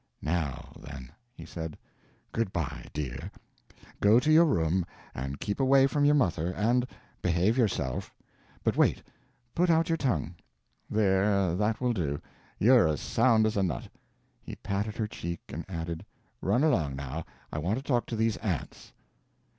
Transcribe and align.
"Now, 0.23 0.71
then;" 0.79 1.11
he 1.35 1.45
said, 1.45 1.77
"good 2.31 2.51
by, 2.51 2.87
dear. 2.91 3.29
Go 3.99 4.19
to 4.19 4.31
your 4.31 4.45
room, 4.47 4.83
and 5.13 5.39
keep 5.39 5.59
away 5.59 5.85
from 5.85 6.05
your 6.05 6.15
mother, 6.15 6.51
and 6.55 6.87
behave 7.21 7.55
yourself. 7.55 8.11
But 8.63 8.75
wait 8.75 9.03
put 9.53 9.69
out 9.69 9.89
your 9.89 9.99
tongue. 9.99 10.33
There, 10.89 11.53
that 11.55 11.79
will 11.79 11.93
do 11.93 12.19
you're 12.57 12.87
as 12.87 12.99
sound 12.99 13.45
as 13.45 13.55
a 13.55 13.61
nut!" 13.61 13.89
He 14.41 14.55
patted 14.55 14.95
her 14.97 15.05
cheek 15.07 15.41
and 15.49 15.63
added, 15.69 16.03
"Run 16.41 16.63
along 16.63 16.95
now; 16.95 17.23
I 17.53 17.59
want 17.59 17.77
to 17.77 17.83
talk 17.83 18.07
to 18.07 18.15
these 18.15 18.37
aunts." 18.37 18.93